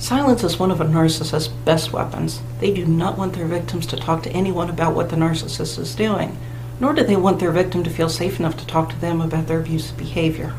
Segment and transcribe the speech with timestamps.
[0.00, 2.40] Silence is one of a narcissist's best weapons.
[2.60, 5.96] They do not want their victims to talk to anyone about what the narcissist is
[5.96, 6.38] doing,
[6.78, 9.48] nor do they want their victim to feel safe enough to talk to them about
[9.48, 10.54] their abusive behavior.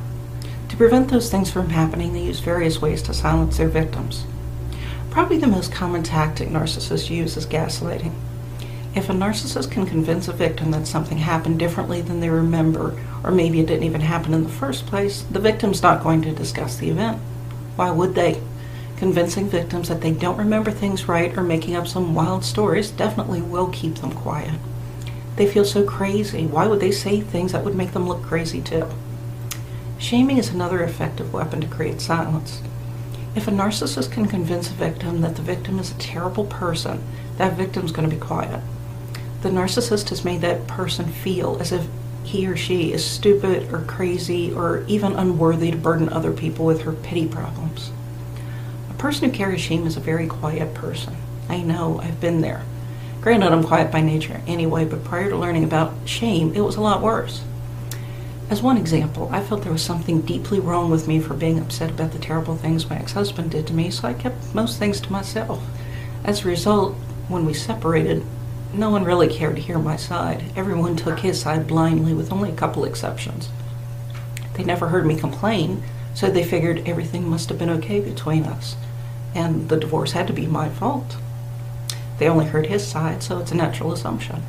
[0.67, 4.25] To prevent those things from happening, they use various ways to silence their victims.
[5.09, 8.11] Probably the most common tactic narcissists use is gaslighting.
[8.93, 13.31] If a narcissist can convince a victim that something happened differently than they remember, or
[13.31, 16.75] maybe it didn't even happen in the first place, the victim's not going to discuss
[16.75, 17.19] the event.
[17.77, 18.41] Why would they?
[18.99, 23.41] Convincing victims that they don't remember things right or making up some wild stories definitely
[23.41, 24.59] will keep them quiet.
[25.37, 26.45] They feel so crazy.
[26.45, 28.89] Why would they say things that would make them look crazy too?
[29.97, 32.61] Shaming is another effective weapon to create silence.
[33.37, 37.01] If a narcissist can convince a victim that the victim is a terrible person,
[37.37, 38.59] that victim's going to be quiet.
[39.43, 41.87] The narcissist has made that person feel as if
[42.25, 46.81] he or she is stupid or crazy or even unworthy to burden other people with
[46.81, 47.91] her pity problems
[48.99, 51.15] person who carries shame is a very quiet person.
[51.47, 52.63] I know, I've been there.
[53.21, 56.81] Granted, I'm quiet by nature anyway, but prior to learning about shame, it was a
[56.81, 57.41] lot worse.
[58.49, 61.91] As one example, I felt there was something deeply wrong with me for being upset
[61.91, 64.99] about the terrible things my ex husband did to me, so I kept most things
[65.01, 65.63] to myself.
[66.25, 66.95] As a result,
[67.29, 68.23] when we separated,
[68.73, 70.43] no one really cared to hear my side.
[70.57, 73.47] Everyone took his side blindly, with only a couple exceptions.
[74.55, 78.75] They never heard me complain, so they figured everything must have been okay between us
[79.35, 81.17] and the divorce had to be my fault.
[82.17, 84.43] They only heard his side, so it's a natural assumption.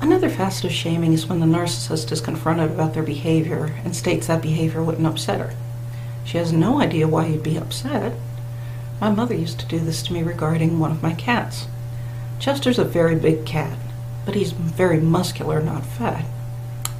[0.00, 4.26] Another facet of shaming is when the narcissist is confronted about their behavior and states
[4.26, 5.54] that behavior wouldn't upset her.
[6.24, 8.12] She has no idea why he'd be upset.
[9.00, 11.66] My mother used to do this to me regarding one of my cats.
[12.38, 13.78] Chester's a very big cat,
[14.24, 16.24] but he's very muscular, not fat.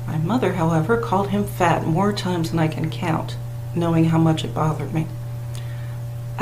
[0.06, 3.36] My mother, however, called him fat more times than I can count,
[3.75, 5.06] knowing how much it bothered me.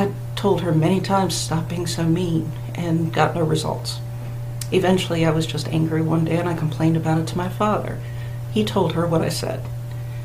[0.01, 4.01] I told her many times, stop being so mean, and got no results.
[4.73, 8.01] Eventually, I was just angry one day and I complained about it to my father.
[8.51, 9.61] He told her what I said.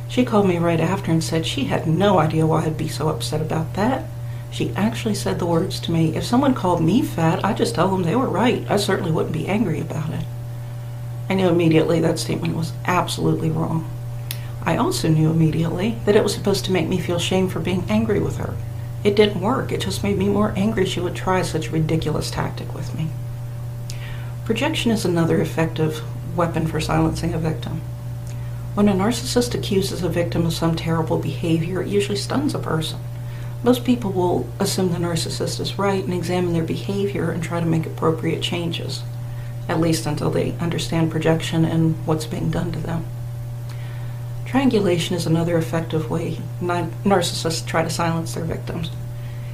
[0.08, 3.10] She called me right after and said she had no idea why I'd be so
[3.10, 4.06] upset about that.
[4.50, 7.90] She actually said the words to me, if someone called me fat, I'd just tell
[7.90, 8.64] them they were right.
[8.70, 10.24] I certainly wouldn't be angry about it.
[11.30, 13.92] I knew immediately that statement was absolutely wrong.
[14.64, 17.84] I also knew immediately that it was supposed to make me feel shame for being
[17.90, 18.56] angry with her.
[19.06, 19.72] It didn't work.
[19.72, 23.10] It just made me more angry she would try such a ridiculous tactic with me.
[24.46, 26.02] Projection is another effective
[26.36, 27.82] weapon for silencing a victim.
[28.74, 32.98] When a narcissist accuses a victim of some terrible behavior, it usually stuns a person.
[33.64, 37.66] Most people will assume the narcissist is right and examine their behavior and try to
[37.68, 39.04] make appropriate changes,
[39.70, 43.06] at least until they understand projection and what's being done to them.
[44.46, 48.92] Triangulation is another effective way narcissists try to silence their victims.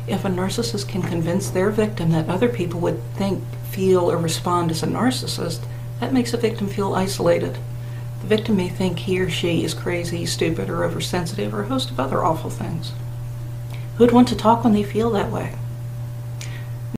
[0.07, 4.69] If a narcissist can convince their victim that other people would think, feel, or respond
[4.69, 5.61] as a narcissist,
[5.99, 7.57] that makes a victim feel isolated.
[8.21, 11.89] The victim may think he or she is crazy, stupid, or oversensitive, or a host
[11.89, 12.91] of other awful things.
[13.97, 15.55] Who'd want to talk when they feel that way?